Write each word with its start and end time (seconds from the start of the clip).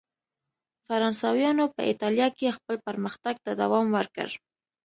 فرانسویانو 0.85 1.65
په 1.75 1.81
اېټالیا 1.89 2.27
کې 2.37 2.55
خپل 2.57 2.75
پرمختګ 2.87 3.35
ته 3.45 3.51
دوام 3.61 3.87
ورکړ. 3.97 4.29